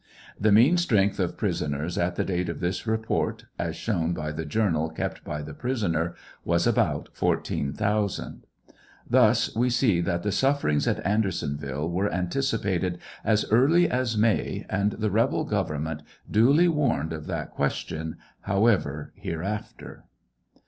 [0.39, 4.45] The mean strength of prisoners at the date of this report, as shown by the
[4.47, 8.47] journal kept by the prisoner, was about 14,000.
[9.07, 14.93] Thus we see that the sufferings at Andersonville were anticipated as early as May, and
[14.93, 18.15] the rebel government duly warned of that question,
[18.45, 20.05] however, here after.